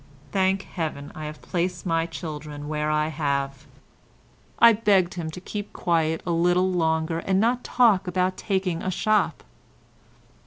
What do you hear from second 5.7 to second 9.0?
quiet a little longer and not talk about taking a